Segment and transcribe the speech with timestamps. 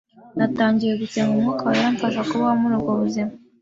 [0.37, 3.31] Natangiye gusenga, Umwuka wera amfasha kubaho muri ubwo buzima